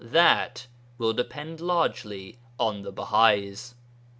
[0.03, 0.65] That
[0.97, 3.75] will depend largely on the Bahais.